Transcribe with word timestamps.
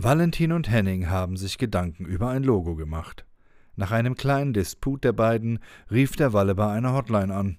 Valentin 0.00 0.52
und 0.52 0.70
Henning 0.70 1.08
haben 1.08 1.36
sich 1.36 1.58
Gedanken 1.58 2.04
über 2.04 2.28
ein 2.28 2.44
Logo 2.44 2.76
gemacht. 2.76 3.26
Nach 3.74 3.90
einem 3.90 4.14
kleinen 4.14 4.52
Disput 4.52 5.02
der 5.02 5.12
beiden 5.12 5.58
rief 5.90 6.14
der 6.14 6.32
Walle 6.32 6.54
bei 6.54 6.70
einer 6.70 6.92
Hotline 6.92 7.34
an. 7.34 7.58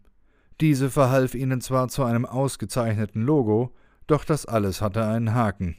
Diese 0.62 0.90
verhalf 0.90 1.36
ihnen 1.36 1.60
zwar 1.60 1.90
zu 1.90 2.06
einem 2.06 2.26
ausgezeichneten 2.26 3.24
Logo, 3.24 3.76
doch 4.08 4.24
das 4.24 4.46
alles 4.46 4.82
hatte 4.82 5.06
einen 5.06 5.34
Haken. 5.34 5.76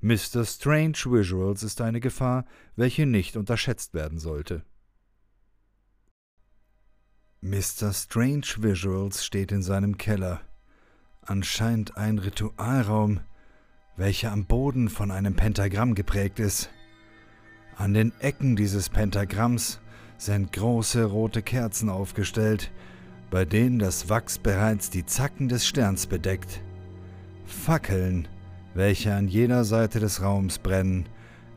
Mr. 0.00 0.46
Strange 0.46 0.96
Visuals 1.04 1.62
ist 1.62 1.82
eine 1.82 2.00
Gefahr, 2.00 2.46
welche 2.76 3.04
nicht 3.04 3.36
unterschätzt 3.36 3.92
werden 3.92 4.18
sollte. 4.18 4.64
Mr. 7.42 7.92
Strange 7.92 8.46
Visuals 8.56 9.22
steht 9.22 9.52
in 9.52 9.62
seinem 9.62 9.98
Keller. 9.98 10.40
Anscheinend 11.20 11.98
ein 11.98 12.18
Ritualraum, 12.18 13.20
welcher 13.96 14.32
am 14.32 14.46
Boden 14.46 14.88
von 14.88 15.10
einem 15.10 15.34
Pentagramm 15.34 15.94
geprägt 15.94 16.40
ist. 16.40 16.70
An 17.76 17.94
den 17.94 18.12
Ecken 18.20 18.56
dieses 18.56 18.88
Pentagramms 18.88 19.80
sind 20.18 20.52
große 20.52 21.04
rote 21.04 21.42
Kerzen 21.42 21.88
aufgestellt, 21.88 22.70
bei 23.30 23.44
denen 23.44 23.78
das 23.78 24.08
Wachs 24.08 24.38
bereits 24.38 24.90
die 24.90 25.06
Zacken 25.06 25.48
des 25.48 25.66
Sterns 25.66 26.06
bedeckt. 26.06 26.60
Fackeln, 27.46 28.28
welche 28.74 29.14
an 29.14 29.28
jeder 29.28 29.64
Seite 29.64 30.00
des 30.00 30.22
Raums 30.22 30.58
brennen, 30.58 31.06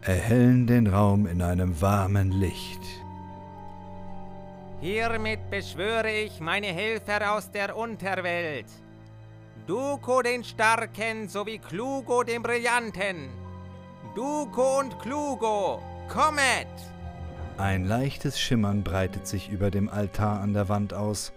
erhellen 0.02 0.68
den 0.68 0.88
Raum 0.88 1.28
in 1.28 1.42
einem 1.42 1.81
warmen 1.81 2.31
Licht. 2.31 2.81
Hiermit 4.81 5.50
beschwöre 5.50 6.12
ich 6.12 6.40
meine 6.42 6.68
Helfer 6.68 7.34
aus 7.34 7.50
der 7.52 7.78
Unterwelt. 7.78 8.66
Duko 9.66 10.22
den 10.22 10.44
Starken 10.44 11.30
sowie 11.30 11.58
Klugo 11.58 12.23
den 12.23 12.44
Brillanten. 12.44 13.30
Duko 14.14 14.80
und 14.80 15.00
Klugo, 15.00 15.81
kommet! 16.09 16.67
Ein 17.58 17.86
leichtes 17.86 18.38
Schimmern 18.38 18.84
breitet 18.84 19.25
sich 19.25 19.50
über 19.50 19.72
dem 19.72 19.88
Altar 19.88 20.41
an 20.41 20.53
der 20.53 20.67
Wand 20.67 20.94
aus. 20.94 21.31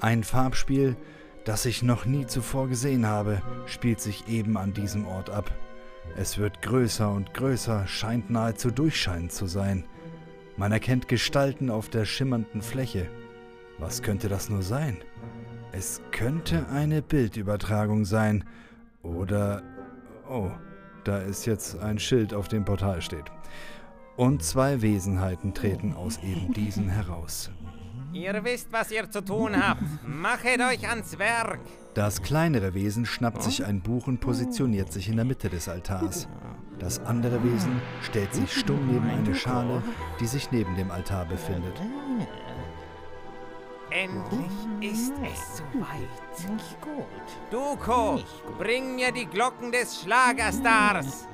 Ein 0.00 0.24
Farbspiel, 0.24 0.96
das 1.44 1.64
ich 1.64 1.84
noch 1.84 2.06
nie 2.06 2.26
zuvor 2.26 2.66
gesehen 2.66 3.06
habe, 3.06 3.40
spielt 3.66 4.00
sich 4.00 4.26
eben 4.26 4.56
an 4.56 4.74
diesem 4.74 5.06
Ort 5.06 5.30
ab. 5.30 5.52
Es 6.16 6.38
wird 6.38 6.62
größer 6.62 7.08
und 7.08 7.34
größer, 7.34 7.86
scheint 7.86 8.30
nahezu 8.30 8.72
durchscheinend 8.72 9.30
zu 9.30 9.46
sein. 9.46 9.84
Man 10.56 10.72
erkennt 10.72 11.06
Gestalten 11.06 11.70
auf 11.70 11.88
der 11.88 12.04
schimmernden 12.04 12.62
Fläche. 12.62 13.06
Was 13.78 14.02
könnte 14.02 14.28
das 14.28 14.48
nur 14.48 14.62
sein? 14.62 14.96
Es 15.72 16.00
könnte 16.10 16.66
eine 16.68 17.02
Bildübertragung 17.02 18.04
sein. 18.04 18.44
Oder... 19.02 19.62
Oh, 20.28 20.50
da 21.04 21.18
ist 21.18 21.46
jetzt 21.46 21.78
ein 21.80 21.98
Schild, 21.98 22.34
auf 22.34 22.48
dem 22.48 22.64
Portal 22.64 23.00
steht. 23.02 23.24
Und 24.16 24.42
zwei 24.42 24.82
Wesenheiten 24.82 25.54
treten 25.54 25.92
aus 25.92 26.18
eben 26.22 26.52
diesen 26.52 26.88
heraus. 26.88 27.50
Ihr 28.12 28.42
wisst, 28.44 28.72
was 28.72 28.90
ihr 28.90 29.08
zu 29.10 29.24
tun 29.24 29.56
habt. 29.56 29.82
Machet 30.06 30.60
euch 30.60 30.88
ans 30.88 31.18
Werk. 31.18 31.60
Das 31.94 32.22
kleinere 32.22 32.74
Wesen 32.74 33.06
schnappt 33.06 33.42
sich 33.42 33.64
ein 33.64 33.80
Buch 33.80 34.08
und 34.08 34.20
positioniert 34.20 34.92
sich 34.92 35.08
in 35.08 35.16
der 35.16 35.24
Mitte 35.24 35.48
des 35.48 35.68
Altars. 35.68 36.28
Das 36.78 36.98
andere 37.00 37.42
Wesen 37.44 37.80
stellt 38.02 38.34
sich 38.34 38.52
stumm 38.52 38.86
neben 38.92 39.08
eine 39.08 39.34
Schale, 39.34 39.82
die 40.18 40.26
sich 40.26 40.50
neben 40.50 40.74
dem 40.76 40.90
Altar 40.90 41.26
befindet. 41.26 41.80
Endlich 43.90 44.92
ist 44.92 45.12
es 45.24 45.58
soweit. 45.58 46.50
Nicht 46.50 46.80
gut. 46.80 47.04
Duko, 47.50 48.20
bring 48.58 48.94
mir 48.94 49.10
die 49.10 49.26
Glocken 49.26 49.72
des 49.72 50.00
Schlagerstars. 50.02 51.26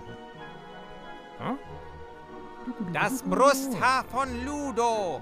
Das 2.93 3.23
Brusthaar 3.23 4.05
von 4.05 4.29
Ludo. 4.45 5.21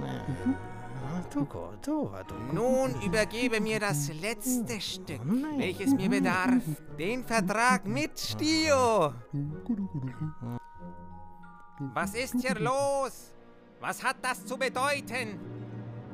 Nun 2.52 2.94
übergebe 3.02 3.60
mir 3.60 3.80
das 3.80 4.12
letzte 4.14 4.80
Stück, 4.80 5.20
welches 5.56 5.92
mir 5.92 6.08
bedarf, 6.08 6.62
den 6.98 7.24
Vertrag 7.24 7.84
mit 7.86 8.18
Stio. 8.18 9.12
Was 11.92 12.14
ist 12.14 12.36
hier 12.40 12.54
los? 12.60 13.32
Was 13.80 14.02
hat 14.02 14.16
das 14.22 14.46
zu 14.46 14.56
bedeuten? 14.56 15.63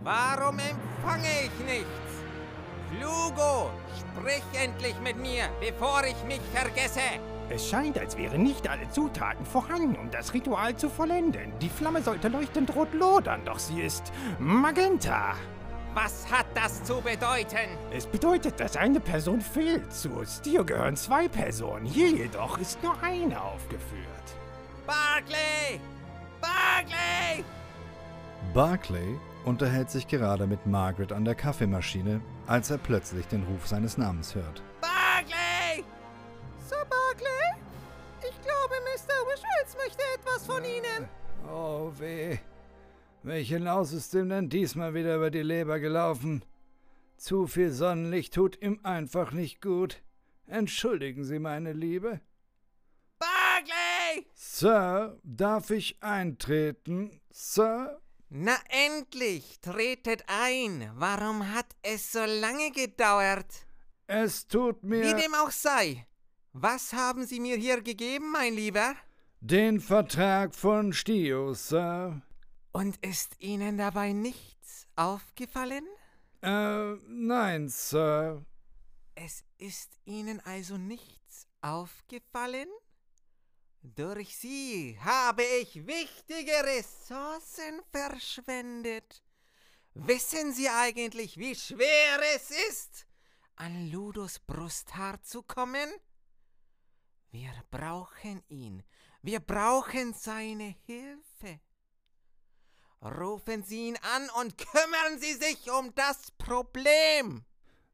Warum 0.03 0.59
empfange 0.59 1.29
ich 1.45 1.65
nichts? 1.67 1.87
Flugo, 2.91 3.71
sprich 3.99 4.43
endlich 4.55 4.99
mit 5.01 5.17
mir, 5.19 5.45
bevor 5.61 6.03
ich 6.05 6.17
mich 6.25 6.41
vergesse. 6.55 7.01
Es 7.51 7.69
scheint, 7.69 7.99
als 7.99 8.17
wären 8.17 8.43
nicht 8.43 8.69
alle 8.69 8.89
Zutaten 8.91 9.45
vorhanden, 9.45 9.97
um 9.97 10.11
das 10.11 10.33
Ritual 10.33 10.75
zu 10.77 10.89
vollenden. 10.89 11.53
Die 11.61 11.69
Flamme 11.69 12.01
sollte 12.01 12.29
leuchtend 12.29 12.75
rot 12.75 12.95
lodern, 12.95 13.45
doch 13.45 13.59
sie 13.59 13.83
ist 13.83 14.11
magenta. 14.39 15.35
Was 15.93 16.31
hat 16.31 16.47
das 16.55 16.83
zu 16.85 17.01
bedeuten? 17.03 17.69
Es 17.93 18.07
bedeutet, 18.07 18.59
dass 18.59 18.77
eine 18.77 19.01
Person 19.01 19.41
fehlt. 19.41 19.93
Zu 19.93 20.25
Stio 20.25 20.65
gehören 20.65 20.97
zwei 20.97 21.29
Personen. 21.29 21.85
Hier 21.85 22.09
jedoch 22.09 22.59
ist 22.59 22.83
nur 22.83 22.95
eine 23.03 23.43
aufgeführt. 23.43 24.07
Barclay! 24.87 25.81
Barclay! 26.41 27.45
Barclay 28.55 29.19
unterhält 29.45 29.91
sich 29.91 30.07
gerade 30.07 30.47
mit 30.47 30.67
Margaret 30.67 31.13
an 31.13 31.25
der 31.25 31.35
Kaffeemaschine, 31.35 32.21
als 32.47 32.71
er 32.71 32.79
plötzlich 32.79 33.27
den 33.27 33.43
Ruf 33.45 33.67
seines 33.67 33.99
Namens 33.99 34.35
hört. 34.35 34.63
Barclay! 34.81 35.85
Sir 36.59 36.85
Barclay? 36.89 37.57
Ich 38.21 38.41
glaube, 38.43 38.75
Mr. 38.85 39.15
Wishwells 39.27 39.77
möchte 39.77 40.03
etwas 40.15 40.47
von 40.47 40.63
Ihnen. 40.65 41.09
Oh 41.51 41.93
weh. 41.99 42.39
Welche 43.23 43.59
Laus 43.59 43.93
ist 43.93 44.15
ihm 44.15 44.31
denn 44.31 44.49
diesmal 44.49 44.95
wieder 44.95 45.17
über 45.17 45.31
die 45.31 45.43
Leber 45.43 45.79
gelaufen? 45.79 46.43
Zu 47.17 47.47
viel 47.47 47.71
Sonnenlicht 47.71 48.35
tut 48.35 48.61
ihm 48.63 48.81
einfach 48.83 49.33
nicht 49.33 49.61
gut. 49.61 50.03
Entschuldigen 50.47 51.25
Sie, 51.25 51.39
meine 51.39 51.75
Liebe. 51.75 52.21
Barclay! 53.19 54.27
Sir, 54.33 55.19
darf 55.23 55.71
ich 55.71 56.03
eintreten? 56.03 57.21
Sir? 57.31 58.01
Na 58.33 58.57
endlich, 58.69 59.59
tretet 59.61 60.23
ein. 60.29 60.89
Warum 60.95 61.53
hat 61.53 61.67
es 61.83 62.13
so 62.13 62.25
lange 62.25 62.71
gedauert? 62.71 63.67
Es 64.07 64.47
tut 64.47 64.85
mir. 64.85 65.03
Wie 65.03 65.21
dem 65.21 65.35
auch 65.35 65.51
sei. 65.51 66.07
Was 66.53 66.93
haben 66.93 67.27
Sie 67.27 67.41
mir 67.41 67.57
hier 67.57 67.83
gegeben, 67.83 68.31
mein 68.31 68.55
Lieber? 68.55 68.95
Den 69.41 69.81
Vertrag 69.81 70.55
von 70.55 70.93
Stio, 70.93 71.55
Sir. 71.55 72.23
Und 72.71 73.05
ist 73.05 73.35
Ihnen 73.41 73.79
dabei 73.79 74.13
nichts 74.13 74.87
aufgefallen? 74.95 75.85
Äh, 76.41 76.95
nein, 77.09 77.69
Sir. 77.69 78.45
Es 79.17 79.43
ist 79.59 79.99
Ihnen 80.05 80.39
also 80.45 80.77
nichts 80.77 81.49
aufgefallen? 81.63 82.69
Durch 83.83 84.37
Sie 84.37 84.99
habe 85.01 85.43
ich 85.43 85.87
wichtige 85.87 86.53
Ressourcen 86.65 87.81
verschwendet. 87.91 89.23
Wissen 89.95 90.53
Sie 90.53 90.69
eigentlich, 90.69 91.39
wie 91.39 91.55
schwer 91.55 92.21
es 92.35 92.51
ist, 92.51 93.07
an 93.57 93.91
Ludos 93.91 94.39
Brusthaar 94.39 95.23
zu 95.23 95.43
kommen? 95.43 95.89
Wir 97.31 97.53
brauchen 97.71 98.43
ihn. 98.49 98.83
Wir 99.23 99.41
brauchen 99.41 100.13
seine 100.13 100.75
Hilfe. 100.85 101.61
Rufen 103.03 103.63
Sie 103.63 103.89
ihn 103.89 103.99
an 104.15 104.29
und 104.41 104.59
kümmern 104.59 105.19
Sie 105.19 105.35
sich 105.35 105.71
um 105.71 105.95
das 105.95 106.31
Problem. 106.33 107.47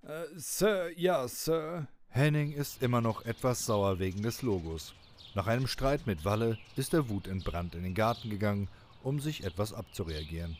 Äh, 0.03 0.25
Sir, 0.35 0.91
ja, 0.99 1.29
Sir. 1.29 1.87
Henning 2.09 2.53
ist 2.53 2.83
immer 2.83 3.01
noch 3.01 3.25
etwas 3.25 3.65
sauer 3.67 4.01
wegen 4.01 4.23
des 4.23 4.43
Logos. 4.43 4.95
Nach 5.37 5.49
einem 5.49 5.67
Streit 5.67 6.07
mit 6.07 6.25
Walle 6.25 6.57
ist 6.77 6.95
er 6.95 7.11
wutentbrannt 7.11 7.75
in 7.75 7.83
den 7.83 7.95
Garten 7.95 8.31
gegangen, 8.31 8.69
um 9.03 9.21
sich 9.21 9.45
etwas 9.45 9.75
abzureagieren. 9.75 10.57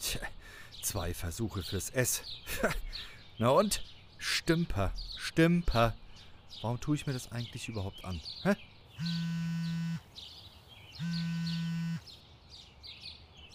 Tja, 0.00 0.20
zwei 0.82 1.14
Versuche 1.14 1.62
fürs 1.62 1.90
S. 1.90 2.22
Na 3.38 3.50
und? 3.50 3.84
Stümper, 4.18 4.92
Stümper. 5.16 5.94
Warum 6.60 6.80
tue 6.80 6.96
ich 6.96 7.06
mir 7.06 7.12
das 7.12 7.30
eigentlich 7.30 7.68
überhaupt 7.68 8.04
an? 8.04 8.20
Hä? 8.42 8.56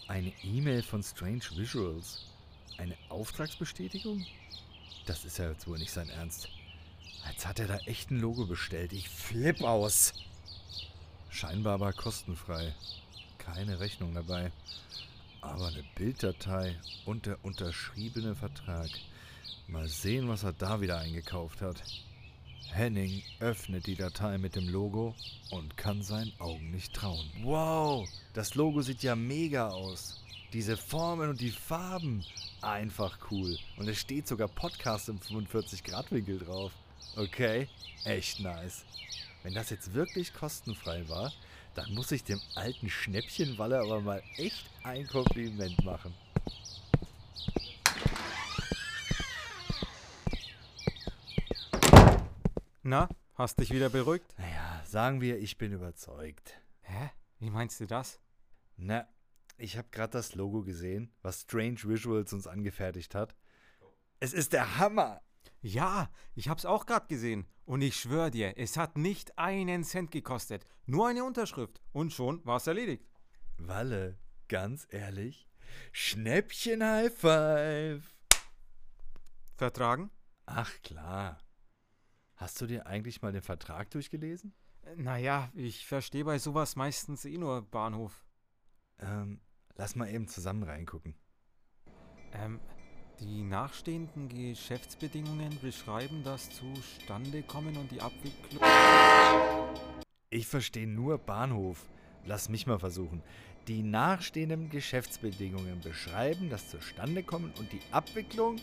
Eine 0.08 0.32
E-Mail 0.42 0.82
von 0.82 1.02
Strange 1.02 1.44
Visuals. 1.54 2.24
Eine 2.78 2.96
Auftragsbestätigung? 3.10 4.24
Das 5.04 5.26
ist 5.26 5.36
ja 5.36 5.50
jetzt 5.50 5.66
wohl 5.66 5.78
nicht 5.78 5.92
sein 5.92 6.08
Ernst. 6.08 6.48
Als 7.26 7.46
hat 7.46 7.58
er 7.58 7.66
da 7.66 7.76
echt 7.86 8.10
ein 8.10 8.20
Logo 8.20 8.46
bestellt. 8.46 8.92
Ich 8.92 9.08
flipp 9.08 9.62
aus. 9.62 10.12
Scheinbar 11.30 11.74
aber 11.74 11.92
kostenfrei. 11.92 12.74
Keine 13.38 13.80
Rechnung 13.80 14.14
dabei. 14.14 14.52
Aber 15.40 15.68
eine 15.68 15.84
Bilddatei 15.94 16.78
und 17.04 17.26
der 17.26 17.44
unterschriebene 17.44 18.34
Vertrag. 18.34 18.88
Mal 19.66 19.88
sehen, 19.88 20.28
was 20.28 20.42
er 20.42 20.52
da 20.52 20.80
wieder 20.80 20.98
eingekauft 20.98 21.60
hat. 21.60 21.82
Henning 22.70 23.22
öffnet 23.40 23.86
die 23.86 23.94
Datei 23.94 24.36
mit 24.38 24.56
dem 24.56 24.68
Logo 24.68 25.14
und 25.50 25.76
kann 25.76 26.02
seinen 26.02 26.32
Augen 26.40 26.70
nicht 26.70 26.92
trauen. 26.92 27.30
Wow, 27.42 28.08
das 28.32 28.54
Logo 28.54 28.82
sieht 28.82 29.02
ja 29.02 29.14
mega 29.14 29.68
aus. 29.68 30.20
Diese 30.52 30.76
Formen 30.76 31.30
und 31.30 31.40
die 31.40 31.50
Farben, 31.50 32.24
einfach 32.60 33.18
cool. 33.30 33.56
Und 33.76 33.88
es 33.88 33.98
steht 33.98 34.26
sogar 34.26 34.48
Podcast 34.48 35.08
im 35.08 35.18
45-Grad-Winkel 35.18 36.38
drauf. 36.38 36.72
Okay, 37.16 37.68
echt 38.04 38.40
nice. 38.40 38.84
Wenn 39.44 39.54
das 39.54 39.70
jetzt 39.70 39.94
wirklich 39.94 40.34
kostenfrei 40.34 41.08
war, 41.08 41.32
dann 41.76 41.92
muss 41.94 42.10
ich 42.10 42.24
dem 42.24 42.40
alten 42.56 42.90
Schnäppchenwalle 42.90 43.78
aber 43.78 44.00
mal 44.00 44.22
echt 44.36 44.68
ein 44.82 45.06
Kompliment 45.06 45.84
machen. 45.84 46.12
Na, 52.82 53.08
hast 53.34 53.60
dich 53.60 53.70
wieder 53.70 53.90
beruhigt? 53.90 54.34
Naja, 54.36 54.82
sagen 54.84 55.20
wir, 55.20 55.38
ich 55.38 55.56
bin 55.56 55.72
überzeugt. 55.72 56.60
Hä? 56.80 57.10
Wie 57.38 57.50
meinst 57.50 57.78
du 57.78 57.86
das? 57.86 58.18
Na, 58.76 59.06
ich 59.56 59.78
habe 59.78 59.88
gerade 59.92 60.14
das 60.14 60.34
Logo 60.34 60.62
gesehen, 60.64 61.12
was 61.22 61.42
Strange 61.42 61.78
Visuals 61.84 62.32
uns 62.32 62.48
angefertigt 62.48 63.14
hat. 63.14 63.36
Es 64.18 64.32
ist 64.32 64.52
der 64.52 64.78
Hammer! 64.78 65.20
Ja, 65.60 66.10
ich 66.34 66.48
hab's 66.48 66.64
auch 66.64 66.86
gerade 66.86 67.06
gesehen. 67.06 67.46
Und 67.64 67.82
ich 67.82 67.96
schwör 67.96 68.30
dir, 68.30 68.58
es 68.58 68.76
hat 68.76 68.98
nicht 68.98 69.38
einen 69.38 69.84
Cent 69.84 70.10
gekostet. 70.10 70.64
Nur 70.86 71.08
eine 71.08 71.24
Unterschrift. 71.24 71.80
Und 71.92 72.12
schon 72.12 72.44
war's 72.44 72.66
erledigt. 72.66 73.06
Walle, 73.56 74.18
ganz 74.48 74.86
ehrlich, 74.90 75.48
Schnäppchen 75.92 76.82
High 76.82 77.12
Five! 77.12 78.14
Vertragen? 79.56 80.10
Ach 80.46 80.70
klar. 80.82 81.38
Hast 82.36 82.60
du 82.60 82.66
dir 82.66 82.86
eigentlich 82.86 83.22
mal 83.22 83.32
den 83.32 83.42
Vertrag 83.42 83.90
durchgelesen? 83.90 84.52
Naja, 84.96 85.50
ich 85.54 85.86
verstehe 85.86 86.24
bei 86.24 86.38
sowas 86.38 86.76
meistens 86.76 87.24
eh 87.24 87.38
nur 87.38 87.62
Bahnhof. 87.62 88.26
Ähm, 88.98 89.40
lass 89.76 89.96
mal 89.96 90.10
eben 90.10 90.28
zusammen 90.28 90.64
reingucken. 90.64 91.14
Ähm, 92.32 92.60
die 93.20 93.42
nachstehenden 93.42 94.28
Geschäftsbedingungen 94.28 95.58
beschreiben 95.60 96.22
das 96.24 96.50
Zustandekommen 96.50 97.76
und 97.76 97.90
die 97.90 98.00
Abwicklung. 98.00 98.60
Ich 100.30 100.46
verstehe 100.46 100.86
nur 100.86 101.18
Bahnhof. 101.18 101.88
Lass 102.26 102.48
mich 102.48 102.66
mal 102.66 102.78
versuchen. 102.78 103.22
Die 103.68 103.82
nachstehenden 103.82 104.68
Geschäftsbedingungen 104.68 105.80
beschreiben 105.80 106.50
das 106.50 106.68
Zustandekommen 106.68 107.52
und 107.58 107.72
die 107.72 107.80
Abwicklung. 107.92 108.60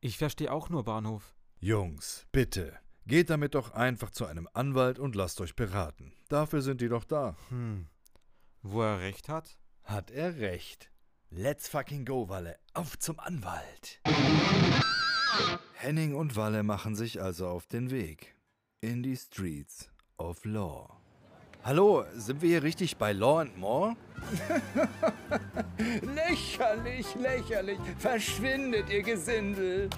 Ich 0.00 0.18
verstehe 0.18 0.52
auch 0.52 0.68
nur 0.68 0.84
Bahnhof. 0.84 1.34
Jungs, 1.60 2.26
bitte, 2.30 2.78
geht 3.06 3.30
damit 3.30 3.54
doch 3.54 3.72
einfach 3.72 4.10
zu 4.10 4.26
einem 4.26 4.48
Anwalt 4.52 4.98
und 4.98 5.16
lasst 5.16 5.40
euch 5.40 5.56
beraten. 5.56 6.12
Dafür 6.28 6.62
sind 6.62 6.80
die 6.80 6.88
doch 6.88 7.04
da. 7.04 7.36
Hm. 7.48 7.86
Wo 8.62 8.82
er 8.82 9.00
recht 9.00 9.28
hat? 9.28 9.58
Hat 9.82 10.10
er 10.10 10.36
recht. 10.36 10.90
Let's 11.36 11.66
fucking 11.66 12.04
go, 12.04 12.28
Walle. 12.28 12.58
Auf 12.74 12.96
zum 13.00 13.18
Anwalt. 13.18 14.00
Henning 15.72 16.14
und 16.14 16.36
Walle 16.36 16.62
machen 16.62 16.94
sich 16.94 17.20
also 17.20 17.48
auf 17.48 17.66
den 17.66 17.90
Weg. 17.90 18.36
In 18.80 19.02
die 19.02 19.16
Streets 19.16 19.90
of 20.16 20.44
Law. 20.44 20.96
Hallo, 21.64 22.04
sind 22.14 22.40
wir 22.40 22.50
hier 22.50 22.62
richtig 22.62 22.98
bei 22.98 23.12
Law 23.12 23.40
and 23.40 23.58
More? 23.58 23.96
Lächerlich, 26.14 27.12
lächerlich. 27.16 27.78
Verschwindet, 27.98 28.88
ihr 28.90 29.02
Gesindel. 29.02 29.90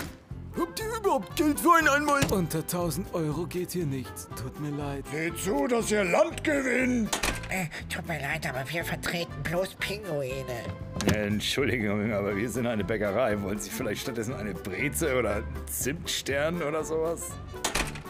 Habt 0.58 0.80
ihr 0.80 0.96
überhaupt 0.96 1.36
Geld 1.36 1.60
für 1.60 1.74
einen 1.74 1.88
Anwalt? 1.88 2.32
Unter 2.32 2.60
1000 2.60 3.12
Euro 3.12 3.46
geht 3.46 3.72
hier 3.72 3.84
nichts. 3.84 4.26
Tut 4.36 4.58
mir 4.58 4.70
leid. 4.70 5.04
Seht 5.12 5.36
zu, 5.36 5.66
dass 5.66 5.90
ihr 5.90 6.04
Land 6.04 6.42
gewinnt! 6.42 7.20
Äh, 7.50 7.66
tut 7.94 8.08
mir 8.08 8.20
leid, 8.20 8.48
aber 8.48 8.64
wir 8.70 8.86
vertreten 8.86 9.42
bloß 9.42 9.74
Pinguine. 9.74 10.64
Entschuldigung, 11.14 12.12
aber 12.12 12.36
wir 12.36 12.48
sind 12.48 12.66
eine 12.66 12.84
Bäckerei. 12.84 13.40
Wollen 13.42 13.58
Sie 13.58 13.70
vielleicht 13.70 14.02
stattdessen 14.02 14.34
eine 14.34 14.54
Breze 14.54 15.18
oder 15.18 15.36
einen 15.36 15.66
Zimtstern 15.66 16.62
oder 16.62 16.82
sowas? 16.82 17.30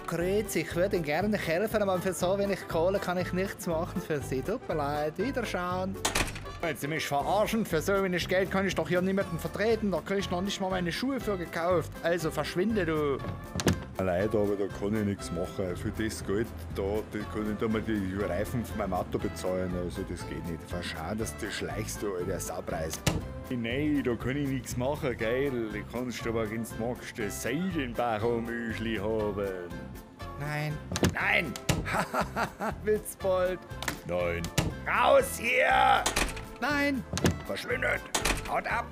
Grüezi, 0.06 0.60
ich 0.60 0.74
würde 0.76 0.96
Ihnen 0.96 1.04
gerne 1.04 1.36
helfen, 1.36 1.82
aber 1.82 2.00
für 2.00 2.12
so 2.12 2.38
wenig 2.38 2.66
Kohle 2.68 2.98
kann 2.98 3.18
ich 3.18 3.32
nichts 3.32 3.66
machen 3.66 4.00
für 4.00 4.20
Sie. 4.20 4.40
Tut 4.40 4.66
mir 4.68 4.76
leid, 4.76 5.18
Wiederschauen. 5.18 5.96
Wollen 6.62 6.76
Sie 6.76 6.88
mich 6.88 7.06
verarschen? 7.06 7.66
Für 7.66 7.82
so 7.82 8.02
wenig 8.02 8.28
Geld 8.28 8.50
kann 8.50 8.66
ich 8.66 8.74
doch 8.74 8.88
hier 8.88 9.02
niemanden 9.02 9.38
vertreten. 9.38 9.90
Da 9.90 10.00
krieg 10.00 10.18
ich 10.18 10.30
noch 10.30 10.40
nicht 10.40 10.60
mal 10.60 10.70
meine 10.70 10.92
Schuhe 10.92 11.20
für 11.20 11.36
gekauft. 11.36 11.90
Also 12.02 12.30
verschwinde 12.30 12.86
du. 12.86 13.18
Leider, 13.98 14.38
aber 14.38 14.56
da 14.56 14.66
kann 14.78 14.94
ich 14.94 15.06
nichts 15.06 15.32
machen. 15.32 15.74
Für 15.74 15.90
das 15.90 16.24
Geld, 16.26 16.46
da, 16.74 16.82
da 17.12 17.18
kann 17.32 17.50
ich 17.50 17.58
da 17.58 17.66
mal 17.66 17.80
die 17.80 18.14
Reifen 18.22 18.64
von 18.64 18.78
meinem 18.78 18.92
Auto 18.92 19.18
bezahlen. 19.18 19.72
Also 19.82 20.02
das 20.02 20.26
geht 20.28 20.46
nicht. 20.46 20.62
Verschau, 20.68 21.14
dass 21.16 21.36
du 21.38 21.50
schleichst, 21.50 22.02
du 22.02 22.14
alter 22.14 22.38
Saupreis. 22.38 23.00
Nein, 23.48 24.02
da 24.04 24.14
kann 24.14 24.36
ich 24.36 24.48
nichts 24.48 24.76
machen, 24.76 25.16
geil. 25.16 25.50
Du 25.72 25.82
kannst 25.90 26.26
aber, 26.26 26.50
wenn 26.50 26.64
du 26.64 26.68
magst, 26.78 27.18
ein 27.18 27.30
Seidenbacher-Müsli 27.30 28.96
haben. 28.96 29.48
Nein. 30.38 30.76
Nein! 31.14 31.52
Witzbold. 32.84 33.58
Nein. 34.06 34.42
Raus 34.86 35.38
hier! 35.38 36.04
Nein! 36.60 37.02
Verschwindet! 37.46 38.02
Haut 38.48 38.66
ab! 38.66 38.86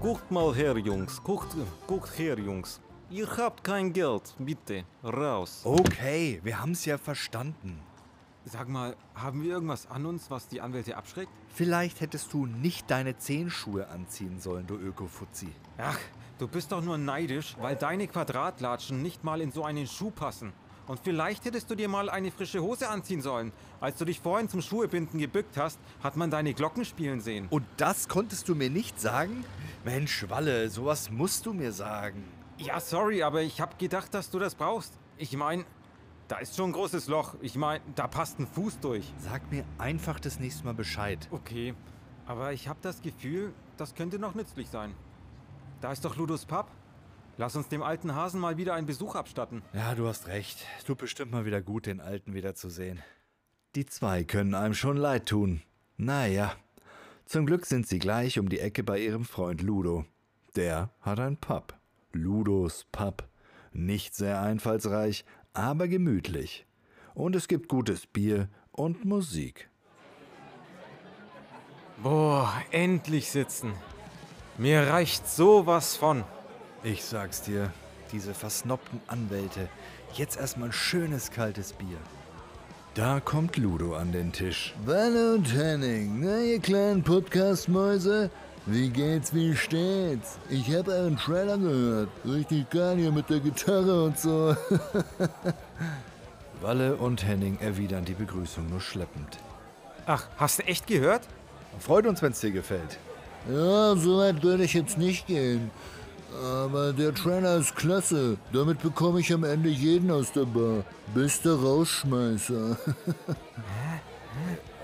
Guckt 0.00 0.30
mal 0.30 0.54
her, 0.54 0.76
Jungs. 0.78 1.22
Guckt, 1.22 1.54
guckt 1.86 2.18
her, 2.18 2.38
Jungs. 2.38 2.80
Ihr 3.08 3.28
habt 3.36 3.62
kein 3.62 3.92
Geld. 3.92 4.34
Bitte, 4.36 4.84
raus. 5.04 5.60
Okay, 5.62 6.40
wir 6.42 6.60
haben's 6.60 6.84
ja 6.84 6.98
verstanden. 6.98 7.80
Sag 8.44 8.68
mal, 8.68 8.96
haben 9.14 9.44
wir 9.44 9.50
irgendwas 9.50 9.88
an 9.88 10.06
uns, 10.06 10.28
was 10.28 10.48
die 10.48 10.60
Anwälte 10.60 10.96
abschreckt? 10.96 11.30
Vielleicht 11.48 12.00
hättest 12.00 12.32
du 12.32 12.46
nicht 12.46 12.90
deine 12.90 13.16
Zehenschuhe 13.16 13.86
anziehen 13.88 14.40
sollen, 14.40 14.66
du 14.66 14.74
Öko-Fuzzi. 14.74 15.48
Ach, 15.78 15.98
du 16.38 16.48
bist 16.48 16.72
doch 16.72 16.82
nur 16.82 16.98
neidisch, 16.98 17.56
weil 17.60 17.76
deine 17.76 18.08
Quadratlatschen 18.08 19.02
nicht 19.02 19.22
mal 19.22 19.40
in 19.40 19.52
so 19.52 19.62
einen 19.64 19.86
Schuh 19.86 20.10
passen. 20.10 20.52
Und 20.88 20.98
vielleicht 21.02 21.44
hättest 21.44 21.70
du 21.70 21.76
dir 21.76 21.88
mal 21.88 22.10
eine 22.10 22.32
frische 22.32 22.60
Hose 22.60 22.88
anziehen 22.88 23.22
sollen. 23.22 23.52
Als 23.80 23.98
du 23.98 24.04
dich 24.04 24.18
vorhin 24.18 24.48
zum 24.48 24.62
Schuhebinden 24.62 25.20
gebückt 25.20 25.56
hast, 25.56 25.78
hat 26.02 26.16
man 26.16 26.30
deine 26.32 26.54
Glocken 26.54 26.84
spielen 26.84 27.20
sehen. 27.20 27.46
Und 27.50 27.64
das 27.76 28.08
konntest 28.08 28.48
du 28.48 28.56
mir 28.56 28.70
nicht 28.70 29.00
sagen? 29.00 29.44
Mensch, 29.84 30.28
Walle, 30.28 30.70
sowas 30.70 31.10
musst 31.10 31.46
du 31.46 31.52
mir 31.52 31.70
sagen. 31.70 32.24
Ja, 32.58 32.80
sorry, 32.80 33.22
aber 33.22 33.42
ich 33.42 33.60
hab 33.60 33.78
gedacht, 33.78 34.14
dass 34.14 34.30
du 34.30 34.38
das 34.38 34.54
brauchst. 34.54 34.98
Ich 35.18 35.36
mein, 35.36 35.64
da 36.28 36.38
ist 36.38 36.56
schon 36.56 36.70
ein 36.70 36.72
großes 36.72 37.06
Loch. 37.08 37.34
Ich 37.42 37.56
mein, 37.56 37.80
da 37.94 38.08
passt 38.08 38.38
ein 38.38 38.46
Fuß 38.46 38.80
durch. 38.80 39.12
Sag 39.18 39.50
mir 39.50 39.64
einfach 39.78 40.18
das 40.18 40.40
nächste 40.40 40.64
Mal 40.64 40.74
Bescheid. 40.74 41.28
Okay, 41.30 41.74
aber 42.26 42.52
ich 42.52 42.68
hab 42.68 42.80
das 42.82 43.02
Gefühl, 43.02 43.52
das 43.76 43.94
könnte 43.94 44.18
noch 44.18 44.34
nützlich 44.34 44.68
sein. 44.68 44.94
Da 45.80 45.92
ist 45.92 46.04
doch 46.04 46.16
Ludos 46.16 46.46
Pub. 46.46 46.70
Lass 47.36 47.54
uns 47.54 47.68
dem 47.68 47.82
alten 47.82 48.14
Hasen 48.14 48.40
mal 48.40 48.56
wieder 48.56 48.72
einen 48.72 48.86
Besuch 48.86 49.14
abstatten. 49.14 49.62
Ja, 49.74 49.94
du 49.94 50.08
hast 50.08 50.26
recht. 50.26 50.64
Tut 50.86 50.98
bestimmt 50.98 51.32
mal 51.32 51.44
wieder 51.44 51.60
gut, 51.60 51.84
den 51.84 52.00
Alten 52.00 52.32
wiederzusehen. 52.32 53.02
Die 53.74 53.84
zwei 53.84 54.24
können 54.24 54.54
einem 54.54 54.72
schon 54.72 54.96
leid 54.96 55.26
tun. 55.26 55.62
Naja, 55.98 56.52
zum 57.26 57.44
Glück 57.44 57.66
sind 57.66 57.86
sie 57.86 57.98
gleich 57.98 58.38
um 58.38 58.48
die 58.48 58.60
Ecke 58.60 58.82
bei 58.82 58.98
ihrem 58.98 59.26
Freund 59.26 59.60
Ludo. 59.60 60.06
Der 60.56 60.88
hat 61.02 61.20
ein 61.20 61.36
Pub. 61.36 61.74
Ludos 62.16 62.86
Pub. 62.90 63.28
Nicht 63.72 64.14
sehr 64.14 64.40
einfallsreich, 64.40 65.24
aber 65.52 65.86
gemütlich. 65.86 66.66
Und 67.14 67.36
es 67.36 67.46
gibt 67.46 67.68
gutes 67.68 68.06
Bier 68.06 68.48
und 68.72 69.04
Musik. 69.04 69.70
Boah, 72.02 72.52
endlich 72.70 73.30
sitzen. 73.30 73.72
Mir 74.58 74.88
reicht 74.88 75.28
sowas 75.28 75.96
von. 75.96 76.24
Ich 76.82 77.04
sag's 77.04 77.42
dir, 77.42 77.72
diese 78.12 78.34
versnobten 78.34 79.00
Anwälte. 79.06 79.68
Jetzt 80.14 80.38
erstmal 80.38 80.68
ein 80.70 80.72
schönes 80.72 81.30
kaltes 81.30 81.72
Bier. 81.72 81.98
Da 82.94 83.20
kommt 83.20 83.58
Ludo 83.58 83.94
an 83.94 84.12
den 84.12 84.32
Tisch. 84.32 84.74
Walle 84.86 85.34
und 85.34 85.54
Henning, 85.54 86.20
na 86.20 86.38
ihr 86.40 86.60
kleinen 86.60 87.02
Podcast-Mäuse? 87.02 88.30
Wie 88.68 88.88
geht's, 88.88 89.32
wie 89.32 89.54
steht's? 89.54 90.38
Ich 90.50 90.74
hab 90.74 90.88
euren 90.88 91.16
Trailer 91.16 91.56
gehört. 91.56 92.08
Richtig 92.24 92.68
geil 92.70 92.96
hier 92.96 93.12
mit 93.12 93.30
der 93.30 93.38
Gitarre 93.38 94.02
und 94.04 94.18
so. 94.18 94.56
Walle 96.60 96.96
und 96.96 97.24
Henning 97.24 97.58
erwidern 97.60 98.04
die 98.04 98.14
Begrüßung 98.14 98.68
nur 98.68 98.80
schleppend. 98.80 99.38
Ach, 100.06 100.26
hast 100.36 100.58
du 100.58 100.64
echt 100.64 100.88
gehört? 100.88 101.22
Freut 101.78 102.06
uns, 102.06 102.22
wenn's 102.22 102.40
dir 102.40 102.50
gefällt. 102.50 102.98
Ja, 103.48 103.94
so 103.94 104.18
weit 104.18 104.42
würde 104.42 104.64
ich 104.64 104.74
jetzt 104.74 104.98
nicht 104.98 105.28
gehen. 105.28 105.70
Aber 106.42 106.92
der 106.92 107.14
Trailer 107.14 107.58
ist 107.58 107.76
klasse. 107.76 108.36
Damit 108.52 108.82
bekomme 108.82 109.20
ich 109.20 109.32
am 109.32 109.44
Ende 109.44 109.68
jeden 109.68 110.10
aus 110.10 110.32
der 110.32 110.44
Bar. 110.44 110.82
Bester 111.14 111.54
Rausschmeißer. 111.54 112.76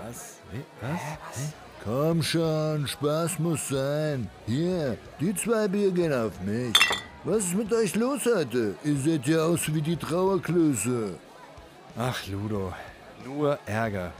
Was? 0.01 0.37
Wie? 0.51 0.63
Was? 0.79 1.01
Komm 1.83 2.23
schon, 2.23 2.87
Spaß 2.87 3.39
muss 3.39 3.67
sein. 3.67 4.29
Hier, 4.45 4.97
die 5.19 5.35
zwei 5.35 5.67
Bier 5.67 5.91
gehen 5.91 6.13
auf 6.13 6.39
mich. 6.39 6.73
Was 7.25 7.39
ist 7.39 7.55
mit 7.55 7.73
euch 7.73 7.93
los 7.95 8.21
heute? 8.25 8.75
Ihr 8.85 8.95
seht 8.95 9.27
ja 9.27 9.39
aus 9.39 9.61
wie 9.73 9.81
die 9.81 9.97
Trauerklöße. 9.97 11.15
Ach, 11.97 12.25
Ludo, 12.27 12.71
nur 13.25 13.59
Ärger. 13.65 14.13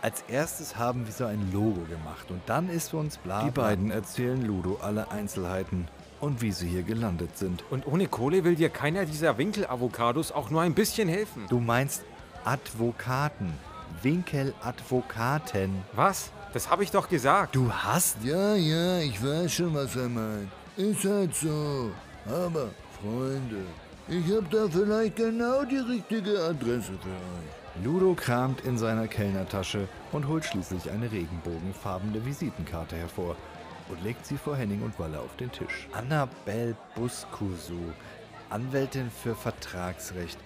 Als 0.00 0.24
erstes 0.26 0.76
haben 0.76 1.04
wir 1.04 1.12
so 1.12 1.26
ein 1.26 1.52
Logo 1.52 1.82
gemacht 1.82 2.30
und 2.30 2.40
dann 2.46 2.70
ist 2.70 2.88
für 2.88 2.96
uns 2.96 3.18
bla. 3.18 3.44
Die 3.44 3.50
beiden 3.50 3.90
erzählen 3.90 4.40
Ludo 4.40 4.78
alle 4.80 5.10
Einzelheiten 5.10 5.88
und 6.18 6.40
wie 6.40 6.52
sie 6.52 6.68
hier 6.68 6.82
gelandet 6.82 7.36
sind. 7.36 7.62
Und 7.70 7.86
ohne 7.86 8.08
Kohle 8.08 8.42
will 8.42 8.54
dir 8.54 8.70
keiner 8.70 9.04
dieser 9.04 9.36
Winkelavocados 9.36 10.32
auch 10.32 10.48
nur 10.48 10.62
ein 10.62 10.74
bisschen 10.74 11.08
helfen. 11.08 11.44
Du 11.50 11.60
meinst 11.60 12.04
Advokaten. 12.44 13.52
Winkeladvokaten. 14.02 15.82
Was? 15.92 16.32
Das 16.52 16.68
habe 16.68 16.84
ich 16.84 16.90
doch 16.90 17.08
gesagt. 17.08 17.56
Du 17.56 17.72
hast? 17.72 18.22
Ja, 18.22 18.54
ja, 18.54 18.98
ich 18.98 19.22
weiß 19.24 19.52
schon, 19.52 19.74
was 19.74 19.96
er 19.96 20.08
meint. 20.08 20.50
Ist 20.76 21.04
halt 21.04 21.34
so. 21.34 21.90
Aber, 22.26 22.68
Freunde, 23.00 23.64
ich 24.08 24.24
hab 24.34 24.50
da 24.50 24.68
vielleicht 24.70 25.16
genau 25.16 25.64
die 25.64 25.78
richtige 25.78 26.38
Adresse 26.42 26.92
für 27.00 27.08
euch. 27.08 27.84
Ludo 27.84 28.14
kramt 28.14 28.60
in 28.62 28.76
seiner 28.76 29.08
Kellnertasche 29.08 29.88
und 30.12 30.28
holt 30.28 30.44
schließlich 30.44 30.90
eine 30.90 31.10
regenbogenfarbene 31.10 32.24
Visitenkarte 32.24 32.96
hervor 32.96 33.34
und 33.88 34.02
legt 34.04 34.26
sie 34.26 34.36
vor 34.36 34.56
Henning 34.56 34.82
und 34.82 34.98
Walle 34.98 35.18
auf 35.20 35.34
den 35.36 35.50
Tisch. 35.50 35.88
Annabelle 35.92 36.76
Buskusu, 36.94 37.80
Anwältin 38.50 39.10
für 39.10 39.34
Vertragsrecht. 39.34 40.38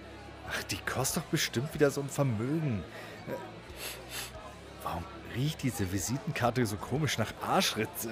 Ach, 0.49 0.63
die 0.63 0.77
kostet 0.77 1.23
doch 1.23 1.27
bestimmt 1.27 1.73
wieder 1.73 1.91
so 1.91 1.99
ein 1.99 2.09
Vermögen. 2.09 2.81
Äh, 3.27 3.33
Warum 4.83 5.03
riecht 5.35 5.63
diese 5.63 5.91
Visitenkarte 5.91 6.65
so 6.65 6.75
komisch 6.77 7.17
nach 7.17 7.33
Arschritze? 7.41 8.11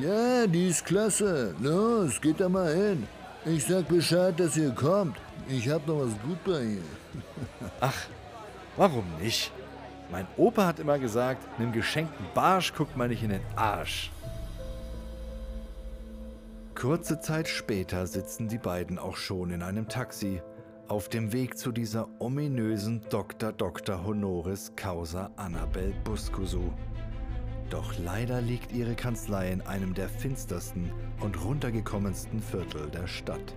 Ja, 0.00 0.46
die 0.46 0.68
ist 0.68 0.84
klasse. 0.84 1.54
Los, 1.60 2.20
geht 2.20 2.40
da 2.40 2.48
mal 2.48 2.74
hin. 2.74 3.06
Ich 3.44 3.64
sag 3.66 3.88
Bescheid, 3.88 4.38
dass 4.40 4.56
ihr 4.56 4.70
kommt. 4.70 5.16
Ich 5.48 5.68
hab 5.68 5.86
noch 5.86 6.00
was 6.00 6.20
gut 6.22 6.42
bei 6.44 6.62
ihr. 6.62 6.82
Ach, 7.80 8.06
warum 8.76 9.04
nicht? 9.20 9.52
Mein 10.10 10.26
Opa 10.36 10.66
hat 10.66 10.78
immer 10.78 10.98
gesagt, 10.98 11.42
einem 11.58 11.72
geschenkten 11.72 12.26
Barsch 12.34 12.72
guckt 12.74 12.96
man 12.96 13.10
nicht 13.10 13.22
in 13.22 13.30
den 13.30 13.42
Arsch. 13.56 14.10
Kurze 16.74 17.20
Zeit 17.20 17.48
später 17.48 18.06
sitzen 18.06 18.48
die 18.48 18.58
beiden 18.58 18.98
auch 18.98 19.16
schon 19.16 19.50
in 19.50 19.62
einem 19.62 19.88
Taxi 19.88 20.42
auf 20.88 21.08
dem 21.08 21.32
Weg 21.32 21.56
zu 21.56 21.72
dieser 21.72 22.08
ominösen 22.18 23.00
Dr. 23.08 23.52
Dr. 23.52 24.04
Honoris 24.04 24.72
Causa 24.76 25.30
Annabel 25.36 25.94
Buskusu. 26.04 26.72
Doch 27.70 27.94
leider 27.98 28.40
liegt 28.40 28.72
ihre 28.72 28.94
Kanzlei 28.94 29.50
in 29.50 29.62
einem 29.62 29.94
der 29.94 30.08
finstersten 30.08 30.92
und 31.20 31.42
runtergekommensten 31.42 32.40
Viertel 32.40 32.90
der 32.90 33.06
Stadt. 33.06 33.56